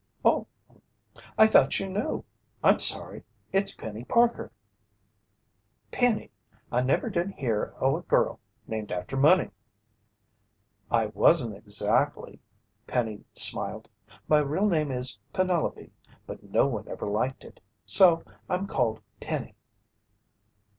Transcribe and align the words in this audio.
"I 1.37 1.45
thought 1.45 1.79
you 1.79 1.87
knew. 1.87 2.25
I'm 2.63 2.79
sorry. 2.79 3.23
It's 3.53 3.75
Penny 3.75 4.03
Parker." 4.03 4.51
"Penny! 5.91 6.31
I 6.71 6.81
never 6.81 7.07
did 7.11 7.33
hear 7.33 7.75
o' 7.79 7.97
a 7.97 8.01
girl 8.01 8.39
named 8.65 8.91
after 8.91 9.15
money." 9.15 9.51
"I 10.89 11.05
wasn't 11.05 11.55
exactly," 11.55 12.39
Penny 12.87 13.25
smiled. 13.33 13.89
"My 14.27 14.39
real 14.39 14.65
name 14.67 14.89
is 14.89 15.19
Penelope, 15.33 15.91
but 16.25 16.41
no 16.41 16.65
one 16.65 16.87
ever 16.87 17.05
liked 17.05 17.43
it. 17.43 17.59
So 17.85 18.23
I'm 18.49 18.65
called 18.65 19.03
Penny." 19.19 19.53